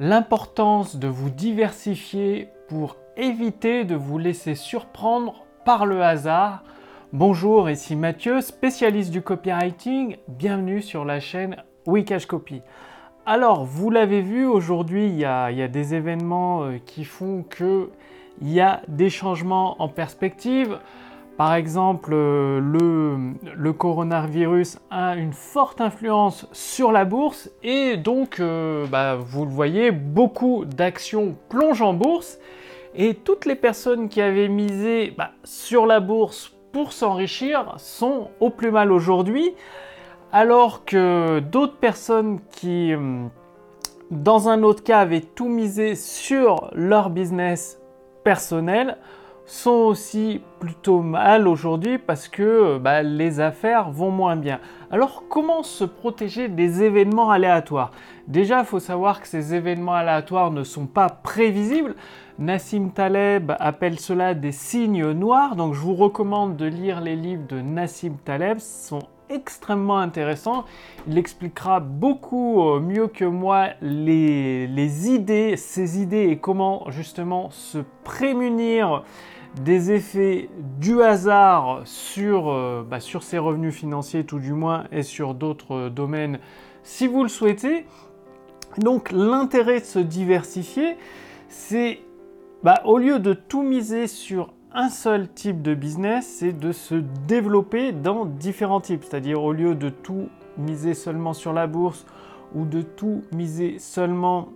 l'importance 0.00 0.96
de 0.96 1.08
vous 1.08 1.28
diversifier 1.28 2.48
pour 2.68 2.96
éviter 3.18 3.84
de 3.84 3.94
vous 3.94 4.16
laisser 4.16 4.54
surprendre 4.54 5.44
par 5.66 5.84
le 5.84 6.02
hasard. 6.02 6.64
Bonjour, 7.12 7.68
ici 7.68 7.96
Mathieu, 7.96 8.40
spécialiste 8.40 9.10
du 9.10 9.20
copywriting. 9.20 10.16
Bienvenue 10.26 10.80
sur 10.80 11.04
la 11.04 11.20
chaîne 11.20 11.56
Wikash 11.86 12.24
Copy. 12.24 12.62
Alors, 13.26 13.66
vous 13.66 13.90
l'avez 13.90 14.22
vu, 14.22 14.46
aujourd'hui, 14.46 15.06
il 15.06 15.18
y, 15.18 15.24
a 15.26 15.68
des 15.68 15.94
événements 15.94 16.62
euh, 16.62 16.78
qui 16.78 17.04
font 17.04 17.42
qu'il 17.42 17.90
y 18.40 18.58
a 18.58 18.80
des 18.88 19.10
changements 19.10 19.82
en 19.82 19.88
perspective. 19.88 20.78
Par 21.40 21.54
exemple, 21.54 22.10
euh, 22.12 22.60
le, 22.60 23.72
coronavirus 23.72 24.78
a 24.90 25.16
une 25.16 25.32
forte 25.32 25.80
influence 25.80 26.46
sur 26.52 26.92
la 26.92 27.06
bourse 27.06 27.50
et 27.62 27.96
donc, 27.96 28.40
euh, 28.40 28.84
bah, 28.88 29.16
vous 29.16 29.46
le 29.46 29.50
voyez, 29.50 29.90
beaucoup 29.90 30.66
d'actions 30.66 31.34
plongent 31.48 31.80
en 31.80 31.94
bourse. 31.94 32.38
Et 32.94 33.14
toutes 33.14 33.46
les 33.46 33.54
personnes 33.54 34.10
qui 34.10 34.20
avaient 34.20 34.48
misé 34.48 35.14
bah, 35.16 35.30
sur 35.42 35.86
la 35.86 36.00
bourse 36.00 36.52
pour 36.72 36.92
s'enrichir 36.92 37.72
sont 37.78 38.28
au 38.40 38.50
plus 38.50 38.70
mal 38.70 38.92
aujourd'hui, 38.92 39.54
alors 40.32 40.84
que 40.84 41.38
d'autres 41.38 41.78
personnes 41.78 42.40
qui, 42.50 42.92
euh, 42.92 43.24
dans 44.10 44.50
un 44.50 44.62
autre 44.62 44.84
cas, 44.84 44.98
avaient 44.98 45.22
tout 45.22 45.48
misé 45.48 45.94
sur 45.94 46.70
leur 46.74 47.08
business 47.08 47.80
personnel, 48.24 48.98
sont 49.50 49.70
aussi 49.70 50.40
plutôt 50.60 51.00
mal 51.00 51.48
aujourd'hui 51.48 51.98
parce 51.98 52.28
que 52.28 52.78
bah, 52.78 53.02
les 53.02 53.40
affaires 53.40 53.90
vont 53.90 54.12
moins 54.12 54.36
bien. 54.36 54.60
Alors 54.92 55.24
comment 55.28 55.64
se 55.64 55.82
protéger 55.82 56.48
des 56.48 56.84
événements 56.84 57.30
aléatoires? 57.30 57.90
Déjà, 58.28 58.60
il 58.60 58.64
faut 58.64 58.78
savoir 58.78 59.20
que 59.20 59.26
ces 59.26 59.54
événements 59.54 59.94
aléatoires 59.94 60.52
ne 60.52 60.62
sont 60.62 60.86
pas 60.86 61.08
prévisibles. 61.08 61.96
Nassim 62.38 62.90
Taleb 62.90 63.52
appelle 63.58 63.98
cela 63.98 64.34
des 64.34 64.52
signes 64.52 65.10
noirs, 65.10 65.56
donc 65.56 65.74
je 65.74 65.80
vous 65.80 65.94
recommande 65.94 66.56
de 66.56 66.66
lire 66.66 67.00
les 67.00 67.16
livres 67.16 67.46
de 67.48 67.60
Nassim 67.60 68.14
Taleb, 68.24 68.58
ils 68.58 68.62
sont 68.62 69.02
extrêmement 69.28 69.98
intéressants. 69.98 70.64
Il 71.08 71.18
expliquera 71.18 71.80
beaucoup 71.80 72.62
euh, 72.62 72.80
mieux 72.80 73.08
que 73.08 73.24
moi 73.24 73.68
les, 73.82 74.66
les 74.68 75.10
idées, 75.10 75.56
ces 75.56 76.00
idées 76.00 76.28
et 76.28 76.38
comment 76.38 76.90
justement 76.90 77.50
se 77.50 77.78
prémunir 78.04 79.04
des 79.56 79.92
effets 79.92 80.48
du 80.78 81.02
hasard 81.02 81.82
sur, 81.84 82.50
euh, 82.50 82.84
bah, 82.88 83.00
sur 83.00 83.22
ses 83.22 83.38
revenus 83.38 83.74
financiers 83.74 84.24
tout 84.24 84.38
du 84.38 84.52
moins 84.52 84.84
et 84.92 85.02
sur 85.02 85.34
d'autres 85.34 85.74
euh, 85.74 85.90
domaines 85.90 86.38
si 86.82 87.06
vous 87.06 87.22
le 87.22 87.28
souhaitez. 87.28 87.86
Donc 88.78 89.10
l'intérêt 89.10 89.80
de 89.80 89.84
se 89.84 89.98
diversifier, 89.98 90.96
c'est 91.48 92.00
bah, 92.62 92.80
au 92.84 92.98
lieu 92.98 93.18
de 93.18 93.32
tout 93.32 93.62
miser 93.62 94.06
sur 94.06 94.52
un 94.72 94.88
seul 94.88 95.28
type 95.28 95.62
de 95.62 95.74
business, 95.74 96.36
c'est 96.38 96.52
de 96.52 96.70
se 96.70 96.94
développer 97.26 97.92
dans 97.92 98.24
différents 98.24 98.80
types. 98.80 99.02
C'est-à-dire 99.02 99.42
au 99.42 99.52
lieu 99.52 99.74
de 99.74 99.88
tout 99.88 100.28
miser 100.56 100.94
seulement 100.94 101.32
sur 101.32 101.52
la 101.52 101.66
bourse 101.66 102.06
ou 102.54 102.64
de 102.64 102.82
tout 102.82 103.22
miser 103.32 103.78
seulement 103.78 104.48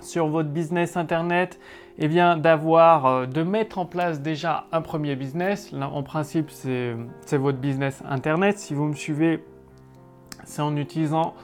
sur 0.00 0.28
votre 0.28 0.48
business 0.48 0.96
internet, 0.96 1.58
et 1.58 1.81
eh 1.98 2.08
bien 2.08 2.36
d'avoir, 2.36 3.06
euh, 3.06 3.26
de 3.26 3.42
mettre 3.42 3.78
en 3.78 3.86
place 3.86 4.20
déjà 4.20 4.66
un 4.72 4.80
premier 4.80 5.16
business. 5.16 5.72
Là, 5.72 5.88
en 5.88 6.02
principe, 6.02 6.50
c'est 6.50 6.96
votre 7.32 7.58
business 7.58 8.02
internet. 8.08 8.58
Si 8.58 8.74
vous 8.74 8.84
me 8.84 8.94
suivez, 8.94 9.44
c'est 10.44 10.62
en 10.62 10.76
utilisant 10.76 11.34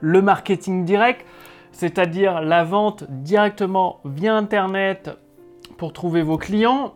le 0.00 0.22
marketing 0.22 0.84
direct, 0.84 1.26
c'est-à-dire 1.72 2.40
la 2.40 2.64
vente 2.64 3.04
directement 3.08 4.00
via 4.04 4.34
internet 4.34 5.10
pour 5.76 5.92
trouver 5.92 6.22
vos 6.22 6.38
clients. 6.38 6.94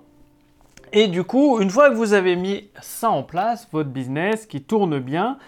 Et 0.93 1.09
du 1.09 1.25
coup, 1.25 1.61
une 1.61 1.71
fois 1.71 1.89
que 1.89 1.95
vous 1.95 2.13
avez 2.13 2.37
mis 2.37 2.69
ça 2.81 3.11
en 3.11 3.23
place, 3.23 3.69
votre 3.73 3.89
business 3.89 4.47
qui 4.47 4.63
tourne 4.63 4.99
bien, 4.99 5.39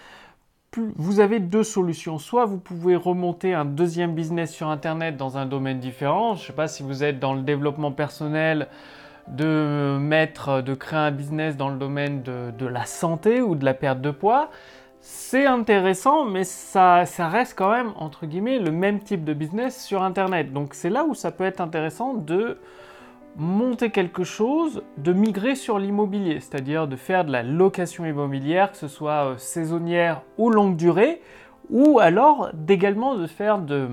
vous 0.95 1.19
avez 1.19 1.39
deux 1.39 1.63
solutions. 1.63 2.17
Soit 2.17 2.45
vous 2.45 2.57
pouvez 2.57 2.95
remonter 2.95 3.53
un 3.53 3.65
deuxième 3.65 4.13
business 4.13 4.53
sur 4.53 4.69
Internet 4.69 5.17
dans 5.17 5.37
un 5.37 5.45
domaine 5.45 5.79
différent. 5.79 6.35
Je 6.35 6.41
ne 6.41 6.47
sais 6.47 6.53
pas 6.53 6.67
si 6.67 6.83
vous 6.83 7.03
êtes 7.03 7.19
dans 7.19 7.33
le 7.33 7.41
développement 7.41 7.91
personnel, 7.91 8.67
de 9.27 9.97
mettre, 9.99 10.61
de 10.61 10.73
créer 10.73 10.99
un 10.99 11.11
business 11.11 11.57
dans 11.57 11.69
le 11.69 11.77
domaine 11.77 12.21
de, 12.21 12.65
la 12.65 12.85
santé 12.85 13.41
ou 13.41 13.55
de 13.55 13.65
la 13.65 13.73
perte 13.73 14.01
de 14.01 14.11
poids. 14.11 14.49
C'est 15.01 15.45
intéressant, 15.45 16.25
mais 16.25 16.43
ça, 16.43 17.05
ça 17.05 17.27
reste 17.27 17.55
quand 17.57 17.71
même, 17.71 17.91
entre 17.95 18.25
guillemets, 18.25 18.59
le 18.59 18.71
même 18.71 18.99
type 18.99 19.23
de 19.23 19.33
business 19.33 19.83
sur 19.83 20.01
Internet. 20.01 20.51
Donc 20.51 20.73
c'est 20.73 20.89
là 20.89 21.05
où 21.05 21.13
ça 21.13 21.31
peut 21.31 21.43
être 21.43 21.61
intéressant 21.61 22.13
de 22.13 22.57
monter 23.37 23.89
quelque 23.89 24.23
chose, 24.23 24.83
de 24.97 25.13
migrer 25.13 25.55
sur 25.55 25.79
l'immobilier, 25.79 26.39
c'est-à-dire 26.39 26.87
de 26.87 26.95
faire 26.95 27.25
de 27.25 27.31
la 27.31 27.43
location 27.43 28.05
immobilière, 28.05 28.71
que 28.71 28.77
ce 28.77 28.87
soit 28.87 29.25
euh, 29.25 29.37
saisonnière 29.37 30.21
ou 30.37 30.49
longue 30.49 30.75
durée, 30.75 31.21
ou 31.69 31.99
alors 31.99 32.49
d'également 32.53 33.15
de 33.15 33.27
faire 33.27 33.59
de, 33.59 33.87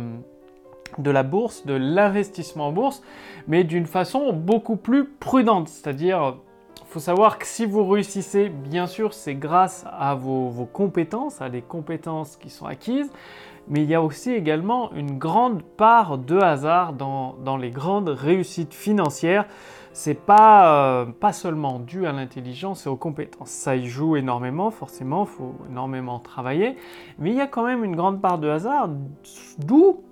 la 1.05 1.23
bourse, 1.23 1.67
de 1.67 1.75
l'investissement 1.75 2.69
en 2.69 2.73
bourse, 2.73 3.03
mais 3.49 3.65
d'une 3.65 3.87
façon 3.87 4.33
beaucoup 4.33 4.77
plus 4.77 5.07
prudente, 5.07 5.69
c'est-à-dire 5.69 6.37
il 6.81 6.87
faut 6.93 7.01
savoir 7.01 7.39
que 7.39 7.47
si 7.47 7.65
vous 7.65 7.89
réussissez, 7.89 8.51
bien 8.51 8.87
sûr, 8.87 9.15
c'est 9.15 9.35
grâce 9.35 9.87
à 9.91 10.15
vos, 10.15 10.51
vos, 10.51 10.67
compétences, 10.67 11.41
à 11.41 11.49
les 11.49 11.63
compétences 11.63 12.37
qui 12.37 12.51
sont 12.51 12.67
acquises, 12.67 13.11
mais 13.69 13.83
il 13.83 13.91
y 13.91 13.95
a 13.95 14.03
aussi 14.03 14.33
également 14.33 14.93
une 14.93 15.19
grande 15.19 15.63
part 15.63 16.19
de 16.19 16.39
hasard 16.39 16.93
dans, 16.93 17.57
les 17.57 17.71
grandes 17.71 18.09
réussites 18.09 18.75
financières. 18.75 19.47
C'est 19.95 20.15
pas, 20.15 21.03
euh, 21.03 21.07
pas 21.07 21.33
seulement 21.33 21.79
dû 21.79 22.07
à 22.07 22.13
l'intelligence 22.13 22.87
et 22.87 22.89
aux 22.89 22.97
compétences. 22.97 23.51
Ça 23.51 23.77
y 23.77 23.87
joue 23.87 24.17
énormément, 24.17 24.71
forcément, 24.71 25.25
il 25.25 25.29
faut 25.29 25.55
énormément 25.69 26.19
travailler, 26.19 26.77
mais 27.19 27.31
il 27.31 27.37
y 27.37 27.43
a 27.43 27.47
quand 27.47 27.65
même 27.65 27.85
une 27.85 27.95
grande 27.95 28.21
part 28.21 28.39
de 28.39 28.49
hasard, 28.49 28.89
d'où 29.59 30.03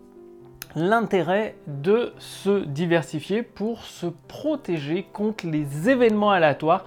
l'intérêt 0.77 1.57
de 1.67 2.13
se 2.19 2.65
diversifier 2.65 3.43
pour 3.43 3.83
se 3.83 4.07
protéger 4.29 5.07
contre 5.13 5.47
les 5.47 5.89
événements 5.89 6.31
aléatoires 6.31 6.85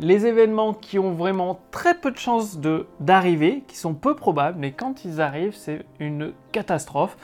les 0.00 0.26
événements 0.26 0.72
qui 0.72 0.98
ont 0.98 1.12
vraiment 1.12 1.60
très 1.70 1.94
peu 1.94 2.10
de 2.10 2.16
chances 2.16 2.58
d'arriver, 3.00 3.62
qui 3.68 3.76
sont 3.76 3.94
peu 3.94 4.14
probables, 4.14 4.58
mais 4.58 4.72
quand 4.72 5.04
ils 5.04 5.20
arrivent, 5.20 5.54
c'est 5.54 5.84
une 5.98 6.32
catastrophe. 6.52 7.16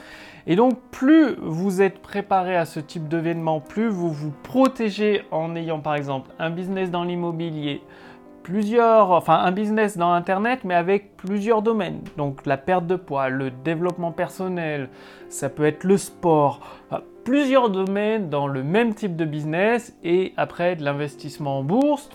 Et 0.45 0.55
donc, 0.55 0.79
plus 0.91 1.35
vous 1.41 1.81
êtes 1.81 1.99
préparé 1.99 2.55
à 2.55 2.65
ce 2.65 2.79
type 2.79 3.07
d'événement, 3.07 3.59
plus 3.59 3.89
vous 3.89 4.11
vous 4.11 4.31
protégez 4.43 5.23
en 5.31 5.55
ayant 5.55 5.79
par 5.79 5.95
exemple 5.95 6.29
un 6.39 6.49
business 6.49 6.91
dans 6.91 7.03
l'immobilier, 7.03 7.81
plusieurs, 8.47 9.11
enfin 9.11 9.39
un 9.39 9.51
business 9.51 9.97
dans 9.97 10.13
Internet, 10.13 10.61
mais 10.63 10.73
avec 10.73 11.17
plusieurs 11.17 11.61
domaines. 11.61 11.99
Donc 12.15 12.45
la 12.45 12.55
perte 12.55 12.87
de 12.87 12.95
poids, 12.95 13.27
le 13.27 13.51
développement 13.51 14.13
personnel, 14.13 14.87
ça 15.27 15.49
peut 15.49 15.65
être 15.65 15.83
le 15.83 15.97
sport, 15.97 16.61
plusieurs 17.25 17.69
domaines 17.69 18.29
dans 18.29 18.47
le 18.47 18.63
même 18.63 18.93
type 18.93 19.17
de 19.17 19.25
business 19.25 19.93
et 20.01 20.33
après 20.37 20.77
de 20.77 20.83
l'investissement 20.85 21.59
en 21.59 21.63
bourse 21.63 22.09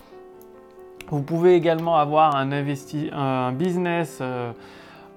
vous 1.09 1.21
pouvez 1.21 1.53
également 1.53 1.97
avoir 1.97 2.35
un, 2.35 2.51
un 2.51 3.51
business 3.51 4.17
euh, 4.19 4.51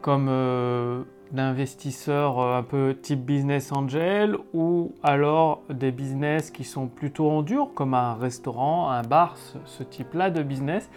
comme 0.03 0.27
euh, 0.29 1.03
d'investisseur 1.33 2.39
euh, 2.39 2.59
un 2.59 2.63
peu 2.63 2.97
type 3.01 3.25
business 3.25 3.73
angel 3.73 4.37
ou 4.55 4.93
alors 5.03 5.63
des 5.71 5.91
business 5.91 6.51
qui 6.51 6.65
sont 6.65 6.87
plutôt 6.87 7.31
en 7.31 7.43
dur 7.43 7.71
comme 7.75 7.95
un 7.95 8.15
restaurant, 8.15 8.91
un 8.91 9.03
bar, 9.03 9.37
ce, 9.65 9.83
type-là 9.83 10.31
de 10.31 10.43
business. 10.43 10.89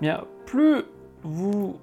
Bien, 0.00 0.24
plus 0.46 0.82
vous 1.22 1.78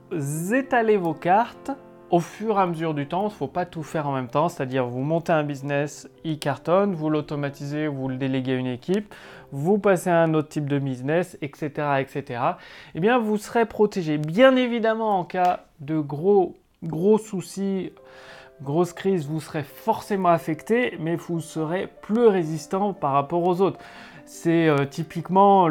étalez 0.53 0.97
vos 0.97 1.13
cartes, 1.13 1.71
au 2.09 2.19
fur 2.19 2.57
et 2.57 2.61
à 2.61 2.65
mesure 2.65 2.93
du 2.93 3.07
temps, 3.07 3.23
il 3.23 3.25
ne 3.25 3.29
faut 3.31 3.47
pas 3.47 3.65
tout 3.65 3.83
faire 3.83 4.07
en 4.07 4.13
même 4.13 4.29
temps, 4.29 4.47
c'est-à-dire 4.47 4.87
vous 4.87 5.01
montez 5.01 5.33
un 5.33 5.43
business, 5.43 6.09
il 6.23 6.39
cartonne, 6.39 6.93
vous 6.93 7.09
l'automatisez, 7.09 7.87
vous 7.87 8.07
le 8.07 8.15
déléguez 8.15 8.53
à 8.53 8.55
une 8.55 8.67
équipe, 8.67 9.13
vous 9.51 9.77
passez 9.77 10.09
à 10.09 10.21
un 10.21 10.33
autre 10.33 10.47
type 10.49 10.69
de 10.69 10.79
business, 10.79 11.37
etc., 11.41 11.69
etc. 11.99 12.41
Eh 12.95 12.99
bien, 12.99 13.19
vous 13.19 13.37
serez 13.37 13.65
protégé. 13.65 14.17
Bien 14.17 14.55
évidemment, 14.55 15.19
en 15.19 15.25
cas 15.25 15.65
de 15.81 15.99
gros, 15.99 16.55
gros 16.83 17.17
soucis, 17.17 17.91
grosse 18.61 18.93
crise, 18.93 19.27
vous 19.27 19.39
serez 19.39 19.63
forcément 19.63 20.29
affecté, 20.29 20.97
mais 20.99 21.15
vous 21.15 21.39
serez 21.39 21.87
plus 22.01 22.27
résistant 22.27 22.93
par 22.93 23.13
rapport 23.13 23.43
aux 23.43 23.61
autres. 23.61 23.79
C'est 24.25 24.67
euh, 24.67 24.85
typiquement. 24.85 25.67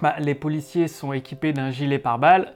Bah, 0.00 0.14
les 0.20 0.34
policiers 0.34 0.86
sont 0.86 1.12
équipés 1.12 1.52
d'un 1.52 1.70
gilet 1.70 1.98
pare-balles 1.98 2.54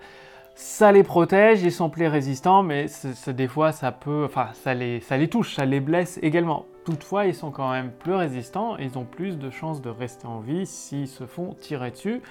ça 0.54 0.92
les 0.92 1.02
protège, 1.02 1.62
ils 1.62 1.72
sont 1.72 1.90
plus 1.90 2.06
résistants, 2.06 2.62
mais 2.62 2.86
des 3.28 3.48
fois 3.48 3.72
ça 3.72 3.90
peut, 3.90 4.24
enfin 4.24 4.48
ça 4.52 4.74
les 4.74 5.28
touche, 5.28 5.56
ça 5.56 5.64
les 5.64 5.80
blesse 5.80 6.18
également. 6.22 6.66
Toutefois, 6.84 7.26
ils 7.26 7.34
sont 7.34 7.52
quand 7.52 7.70
même 7.70 7.92
plus 7.92 8.14
résistants, 8.14 8.76
ils 8.76 8.98
ont 8.98 9.04
plus 9.04 9.38
de 9.38 9.50
chances 9.50 9.80
de 9.80 9.90
rester 9.90 10.26
en 10.26 10.40
vie 10.40 10.66
s'ils 10.66 11.08
se 11.08 11.26
font 11.26 11.54
tirer 11.54 11.92
dessus. 11.92 12.22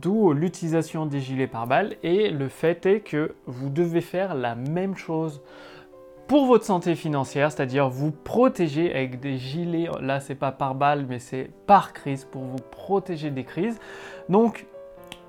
D'où 0.00 0.32
l'utilisation 0.32 1.04
des 1.04 1.20
gilets 1.20 1.48
pare-balles 1.48 1.96
et 2.02 2.30
le 2.30 2.48
fait 2.48 2.86
est 2.86 3.00
que 3.00 3.34
vous 3.46 3.68
devez 3.68 4.00
faire 4.00 4.34
la 4.34 4.54
même 4.54 4.96
chose 4.96 5.42
pour 6.28 6.46
votre 6.46 6.64
santé 6.64 6.94
financière, 6.94 7.50
c'est-à-dire 7.50 7.88
vous 7.88 8.12
protéger 8.12 8.94
avec 8.94 9.18
des 9.18 9.36
gilets, 9.36 9.88
là 10.00 10.20
c'est 10.20 10.36
pas 10.36 10.52
par 10.52 10.76
balle 10.76 11.06
mais 11.08 11.18
c'est 11.18 11.50
par 11.66 11.92
crise 11.92 12.24
pour 12.24 12.42
vous 12.42 12.62
protéger 12.70 13.30
des 13.30 13.42
crises. 13.42 13.80
Donc 14.28 14.66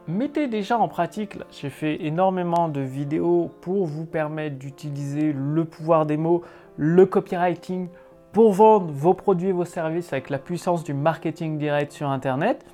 mettez 0.07 0.47
déjà 0.47 0.77
en 0.77 0.87
pratique, 0.87 1.39
j'ai 1.49 1.71
fait 1.71 2.05
énormément 2.05 2.69
de 2.69 2.81
vidéos 2.81 3.49
pour 3.61 3.87
vous 3.87 4.05
permettre 4.05 4.57
d'utiliser 4.57 5.33
le 5.33 5.65
pouvoir 5.65 6.05
des 6.05 6.17
mots, 6.17 6.43
le 6.77 7.07
copywriting 7.07 7.89
pour 8.31 8.53
vendre 8.53 8.91
vos 8.91 9.13
produits 9.13 9.49
et 9.49 9.53
vos 9.53 9.65
services 9.65 10.13
avec 10.13 10.29
la 10.29 10.39
puissance 10.39 10.83
du 10.83 10.93
marketing 10.93 11.57
direct 11.57 11.91
sur 11.91 12.09
Internet. 12.09 12.65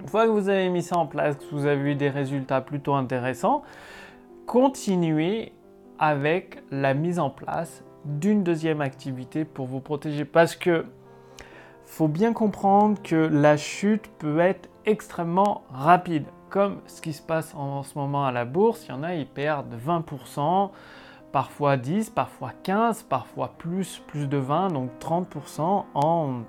Une 0.00 0.08
fois 0.08 0.24
que 0.24 0.30
vous 0.30 0.48
avez 0.48 0.70
mis 0.70 0.82
ça 0.82 0.96
en 0.96 1.06
place, 1.06 1.36
que 1.36 1.54
vous 1.54 1.66
avez 1.66 1.92
eu 1.92 1.94
des 1.94 2.08
résultats 2.08 2.62
plutôt 2.62 2.94
intéressants, 2.94 3.62
continuez 4.46 5.52
avec 5.98 6.62
la 6.70 6.94
mise 6.94 7.18
en 7.18 7.28
place 7.28 7.84
d'une 8.06 8.42
deuxième 8.42 8.80
activité 8.80 9.44
pour 9.44 9.66
vous 9.66 9.80
protéger. 9.80 10.24
Parce 10.24 10.56
que 10.56 10.86
faut 11.84 12.08
bien 12.08 12.32
comprendre 12.32 13.02
que 13.02 13.16
la 13.16 13.56
chute 13.58 14.08
peut 14.18 14.38
être 14.38 14.70
extrêmement 14.86 15.62
rapide. 15.70 16.24
Comme 16.48 16.80
ce 16.86 17.02
qui 17.02 17.12
se 17.12 17.22
passe 17.22 17.54
en 17.54 17.82
ce 17.82 17.98
moment 17.98 18.24
à 18.24 18.32
la 18.32 18.44
bourse, 18.44 18.86
il 18.86 18.90
y 18.90 18.92
en 18.92 19.02
a, 19.02 19.14
ils 19.14 19.26
perdent 19.26 19.74
20%, 19.74 20.70
parfois 21.32 21.76
10, 21.76 22.10
parfois 22.10 22.52
15, 22.62 23.04
parfois 23.04 23.54
plus, 23.58 24.02
plus 24.06 24.28
de 24.28 24.36
20, 24.36 24.68
donc 24.68 24.90
30% 25.00 25.84
en, 25.94 26.42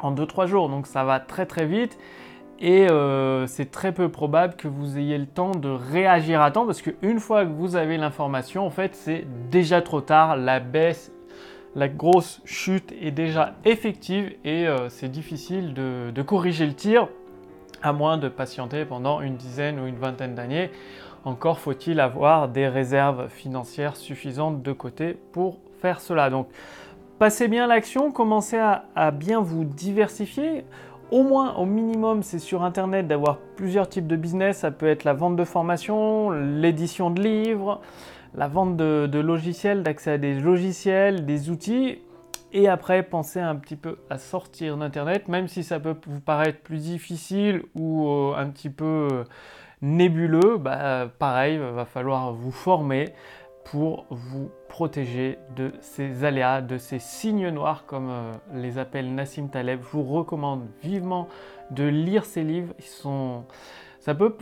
en 0.00 0.14
2-3 0.14 0.46
jours. 0.46 0.68
Donc 0.68 0.86
ça 0.86 1.04
va 1.04 1.20
très 1.20 1.46
très 1.46 1.66
vite 1.66 1.98
et 2.62 2.88
euh, 2.88 3.48
c'est 3.48 3.72
très 3.72 3.90
peu 3.90 4.08
probable 4.08 4.54
que 4.54 4.68
vous 4.68 4.96
ayez 4.96 5.18
le 5.18 5.26
temps 5.26 5.50
de 5.50 5.68
réagir 5.68 6.40
à 6.40 6.52
temps 6.52 6.64
parce 6.64 6.80
qu'une 6.80 7.18
fois 7.18 7.44
que 7.44 7.50
vous 7.50 7.74
avez 7.74 7.96
l'information, 7.96 8.64
en 8.64 8.70
fait, 8.70 8.94
c'est 8.94 9.26
déjà 9.50 9.82
trop 9.82 10.00
tard. 10.00 10.36
La 10.36 10.60
baisse, 10.60 11.12
la 11.74 11.88
grosse 11.88 12.40
chute 12.44 12.94
est 13.00 13.10
déjà 13.10 13.56
effective 13.64 14.32
et 14.44 14.68
euh, 14.68 14.88
c'est 14.88 15.08
difficile 15.08 15.74
de, 15.74 16.22
corriger 16.22 16.66
le 16.66 16.74
tir 16.74 17.08
à 17.82 17.92
moins 17.92 18.18
de 18.18 18.28
patienter 18.28 18.84
pendant 18.84 19.20
une 19.20 19.36
dizaine 19.36 19.80
ou 19.80 19.86
une 19.86 19.96
vingtaine 19.96 20.34
d'années. 20.34 20.70
Encore 21.24 21.58
faut-il 21.58 22.00
avoir 22.00 22.48
des 22.48 22.68
réserves 22.68 23.28
financières 23.28 23.96
suffisantes 23.96 24.62
de 24.62 24.72
côté 24.72 25.16
pour 25.32 25.58
faire 25.80 26.00
cela. 26.00 26.30
Donc, 26.30 26.48
passez 27.18 27.48
bien 27.48 27.66
l'action, 27.66 28.12
commencez 28.12 28.58
à 28.58 29.10
bien 29.10 29.40
vous 29.40 29.64
diversifier 29.64 30.64
au 31.12 31.24
moins, 31.24 31.56
au 31.56 31.66
minimum, 31.66 32.22
c'est 32.22 32.38
sur 32.38 32.62
Internet 32.64 33.06
d'avoir 33.06 33.36
plusieurs 33.36 33.86
types 33.86 34.06
de 34.06 34.16
business. 34.16 34.60
Ça 34.60 34.70
peut 34.70 34.86
être 34.86 35.04
la 35.04 35.12
vente 35.12 35.36
de 35.36 35.44
formation, 35.44 36.30
l'édition 36.30 37.10
de 37.10 37.20
livres, 37.20 37.82
la 38.34 38.48
vente 38.48 38.78
de, 38.78 39.18
logiciels, 39.18 39.82
d'accès 39.82 40.12
à 40.12 40.18
des 40.18 40.32
logiciels, 40.32 41.26
des 41.26 41.50
outils. 41.50 41.98
Et 42.54 42.68
après, 42.68 43.02
pensez 43.02 43.40
un 43.40 43.56
petit 43.56 43.76
peu 43.76 43.96
à 44.10 44.18
sortir 44.18 44.76
d'Internet, 44.76 45.26
même 45.28 45.48
si 45.48 45.64
ça 45.64 45.80
peut 45.80 45.96
vous 46.06 46.20
paraître 46.20 46.60
plus 46.60 46.82
difficile 46.82 47.62
ou 47.74 48.06
euh, 48.06 48.34
un 48.36 48.50
petit 48.50 48.68
peu 48.68 49.08
euh, 49.10 49.24
nébuleux. 49.80 50.58
Bah, 50.58 51.08
pareil, 51.18 51.54
il 51.54 51.60
va 51.60 51.86
falloir 51.86 52.34
vous 52.34 52.50
former 52.52 53.14
pour 53.64 54.06
vous 54.10 54.50
protéger 54.68 55.38
de 55.56 55.72
ces 55.80 56.24
aléas, 56.24 56.60
de 56.60 56.76
ces 56.76 56.98
signes 56.98 57.48
noirs 57.48 57.86
comme 57.86 58.10
euh, 58.10 58.32
les 58.52 58.76
appelle 58.76 59.14
Nassim 59.14 59.48
Taleb. 59.48 59.80
Je 59.82 59.88
vous 59.88 60.02
recommande 60.02 60.68
vivement 60.82 61.28
de 61.70 61.84
lire 61.84 62.26
ces 62.26 62.44
livres. 62.44 62.74
Ils 62.78 62.84
sont, 62.84 63.44
ça 63.98 64.14
peut, 64.14 64.36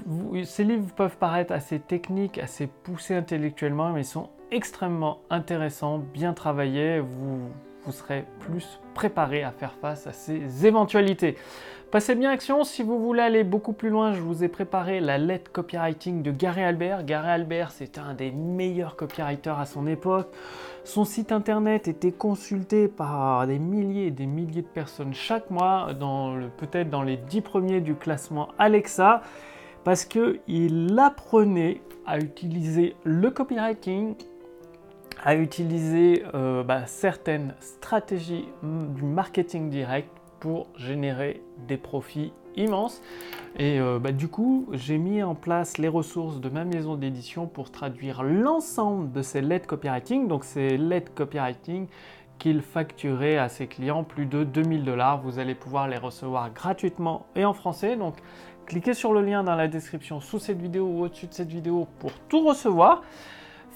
ces 0.44 0.64
livres 0.64 0.92
peuvent 0.96 1.16
paraître 1.16 1.52
assez 1.52 1.78
techniques, 1.78 2.38
assez 2.38 2.66
poussés 2.66 3.14
intellectuellement, 3.14 3.92
mais 3.92 4.00
ils 4.00 4.04
sont 4.04 4.30
extrêmement 4.50 5.20
intéressants, 5.30 5.98
bien 5.98 6.32
travaillés. 6.32 6.98
Vous, 6.98 7.50
vous 7.84 7.92
serez 7.92 8.24
plus 8.40 8.80
préparé 8.94 9.42
à 9.42 9.50
faire 9.50 9.72
face 9.80 10.06
à 10.06 10.12
ces 10.12 10.66
éventualités. 10.66 11.36
Passez 11.90 12.14
bien 12.14 12.30
action, 12.30 12.62
si 12.62 12.84
vous 12.84 13.00
voulez 13.00 13.22
aller 13.22 13.42
beaucoup 13.42 13.72
plus 13.72 13.90
loin, 13.90 14.12
je 14.12 14.20
vous 14.20 14.44
ai 14.44 14.48
préparé 14.48 15.00
la 15.00 15.18
lettre 15.18 15.50
copywriting 15.50 16.22
de 16.22 16.30
Gary 16.30 16.62
Albert. 16.62 17.04
Gary 17.04 17.28
Albert, 17.28 17.72
c'est 17.72 17.98
un 17.98 18.14
des 18.14 18.30
meilleurs 18.30 18.94
copywriters 18.94 19.58
à 19.58 19.66
son 19.66 19.88
époque. 19.88 20.28
Son 20.84 21.04
site 21.04 21.32
internet 21.32 21.88
était 21.88 22.12
consulté 22.12 22.86
par 22.86 23.44
des 23.48 23.58
milliers 23.58 24.06
et 24.06 24.10
des 24.12 24.26
milliers 24.26 24.62
de 24.62 24.68
personnes 24.68 25.14
chaque 25.14 25.50
mois, 25.50 25.88
peut-être 26.58 26.90
dans 26.90 27.02
les 27.02 27.16
dix 27.16 27.40
premiers 27.40 27.80
du 27.80 27.96
classement 27.96 28.50
Alexa, 28.58 29.22
parce 29.82 30.04
qu'il 30.04 30.96
apprenait 30.96 31.80
à 32.06 32.18
utiliser 32.18 32.94
le 33.02 33.30
copywriting, 33.30 34.14
à 35.22 35.36
utiliser 35.36 36.24
euh, 36.34 36.62
bah, 36.62 36.86
certaines 36.86 37.54
stratégies 37.60 38.48
du 38.62 39.02
marketing 39.02 39.70
direct 39.70 40.10
pour 40.40 40.68
générer 40.76 41.42
des 41.68 41.76
profits 41.76 42.32
immenses. 42.56 43.02
Et 43.58 43.78
euh, 43.78 43.98
bah, 43.98 44.12
du 44.12 44.28
coup, 44.28 44.68
j'ai 44.72 44.98
mis 44.98 45.22
en 45.22 45.34
place 45.34 45.78
les 45.78 45.88
ressources 45.88 46.40
de 46.40 46.48
ma 46.48 46.64
maison 46.64 46.96
d'édition 46.96 47.46
pour 47.46 47.70
traduire 47.70 48.22
l'ensemble 48.22 49.12
de 49.12 49.22
ces 49.22 49.42
lettres 49.42 49.66
copywriting. 49.66 50.28
Donc 50.28 50.44
ces 50.44 50.76
lettres 50.76 51.12
copywriting 51.14 51.86
qu'il 52.38 52.62
facturait 52.62 53.36
à 53.36 53.50
ses 53.50 53.66
clients 53.66 54.02
plus 54.02 54.24
de 54.24 54.44
2000 54.44 54.84
dollars. 54.84 55.20
Vous 55.20 55.38
allez 55.38 55.54
pouvoir 55.54 55.88
les 55.88 55.98
recevoir 55.98 56.50
gratuitement 56.52 57.26
et 57.36 57.44
en 57.44 57.52
français. 57.52 57.96
Donc 57.96 58.14
cliquez 58.64 58.94
sur 58.94 59.12
le 59.12 59.20
lien 59.20 59.44
dans 59.44 59.56
la 59.56 59.68
description 59.68 60.20
sous 60.20 60.38
cette 60.38 60.60
vidéo 60.60 60.86
ou 60.86 61.04
au-dessus 61.04 61.26
de 61.26 61.34
cette 61.34 61.50
vidéo 61.50 61.86
pour 61.98 62.12
tout 62.28 62.46
recevoir. 62.46 63.02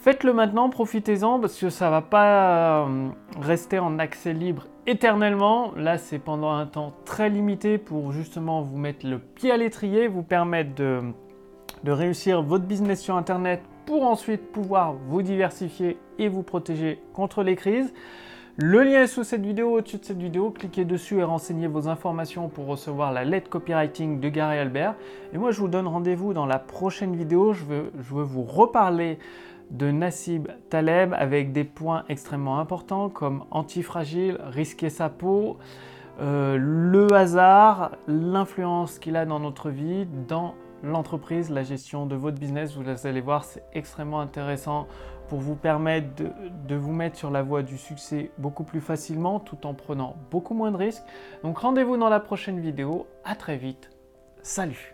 Faites-le 0.05 0.35
maintenant, 0.35 0.69
profitez-en 0.69 1.41
parce 1.41 1.59
que 1.59 1.71
ça 1.71 1.87
ne 1.87 1.91
va 1.93 2.03
pas 2.03 2.85
euh, 2.85 3.09
rester 3.41 3.79
en 3.79 3.99
accès 3.99 4.35
libre 4.35 4.67
éternellement. 4.87 5.73
Là, 5.79 5.97
c'est 5.97 6.19
pendant 6.19 6.51
un 6.51 6.67
temps 6.67 6.93
très 7.07 7.31
limité 7.31 7.79
pour 7.79 8.13
justement 8.13 8.61
vous 8.61 8.77
mettre 8.77 9.07
le 9.07 9.19
pied 9.19 9.51
à 9.51 9.57
l'étrier, 9.57 10.07
vous 10.07 10.23
permettre 10.23 10.75
de, 10.75 11.01
réussir 11.87 12.43
votre 12.43 12.67
business 12.67 13.01
sur 13.01 13.17
Internet 13.17 13.63
pour 13.87 14.05
ensuite 14.05 14.53
pouvoir 14.53 14.93
vous 15.09 15.23
diversifier 15.23 15.97
et 16.19 16.29
vous 16.29 16.43
protéger 16.43 17.01
contre 17.15 17.43
les 17.43 17.57
crises. 17.57 17.95
Le 18.57 18.83
lien 18.83 19.05
est 19.05 19.07
sous 19.07 19.25
cette 19.25 19.43
vidéo, 19.43 19.71
au-dessus 19.79 19.97
de 19.97 20.05
cette 20.05 20.21
vidéo. 20.21 20.51
Cliquez 20.51 20.85
dessus 20.85 21.19
et 21.19 21.25
renseignez 21.25 21.67
vos 21.67 21.89
informations 21.89 22.49
pour 22.49 22.67
recevoir 22.67 23.11
la 23.11 23.25
lettre 23.25 23.49
copywriting 23.49 24.21
de 24.21 24.29
Gary 24.29 24.59
Albert. 24.59 24.97
Et 25.33 25.39
moi, 25.39 25.51
je 25.51 25.61
vous 25.61 25.67
donne 25.67 25.89
rendez-vous 25.89 26.35
dans 26.35 26.47
la 26.47 26.59
prochaine 26.59 27.17
vidéo. 27.17 27.55
Je 27.55 27.65
veux, 27.65 27.91
je 27.99 28.15
veux 28.15 28.23
vous 28.23 28.45
reparler 28.45 29.19
de 29.71 29.91
Nassib 29.91 30.49
Taleb 30.71 31.15
avec 31.15 31.53
des 31.53 31.65
points 31.65 32.05
extrêmement 32.09 32.59
importants 32.59 33.09
comme 33.09 33.45
antifragile, 33.51 34.39
risquer 34.45 34.91
sa 34.91 35.09
peau, 35.09 35.59
euh, 36.21 36.57
le 36.59 37.13
hasard, 37.13 37.93
l'influence 38.07 38.99
qu'il 38.99 39.17
a 39.17 39.27
dans 39.27 39.41
notre 39.41 39.71
vie, 39.71 40.07
dans 40.29 40.55
l'entreprise, 40.83 41.51
la 41.51 41.63
gestion 41.63 42.07
de 42.07 42.15
votre 42.15 42.39
business. 42.39 42.77
Vous 42.77 43.07
allez 43.07 43.21
voir, 43.21 43.45
c'est 43.45 43.65
extrêmement 43.73 44.21
intéressant 44.21 44.87
pour 45.29 45.41
vous 45.41 45.57
permettre 45.57 46.15
de, 46.17 46.31
de, 46.69 46.75
vous 46.77 46.93
mettre 46.93 47.17
sur 47.17 47.31
la 47.31 47.43
voie 47.43 47.63
du 47.63 47.79
succès 47.79 48.31
beaucoup 48.39 48.65
plus 48.65 48.83
facilement 48.83 49.41
tout 49.41 49.67
en 49.67 49.75
prenant 49.75 50.17
beaucoup 50.31 50.55
moins 50.55 50.71
de 50.71 50.77
risques. 50.77 51.03
Donc 51.43 51.59
rendez-vous 51.59 51.97
dans 51.97 52.11
la 52.11 52.21
prochaine 52.21 52.61
vidéo. 52.61 53.07
À 53.25 53.35
très 53.35 53.57
vite. 53.57 53.91
Salut 54.43 54.94